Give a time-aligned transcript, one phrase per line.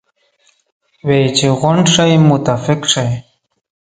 [1.07, 3.09] وې چې غونډ شئ متفق شئ.